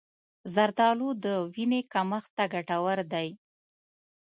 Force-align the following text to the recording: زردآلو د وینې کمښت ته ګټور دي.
زردآلو 0.53 1.09
د 1.23 1.25
وینې 1.53 1.81
کمښت 1.93 2.29
ته 2.37 2.43
ګټور 2.53 2.99
دي. 3.13 3.27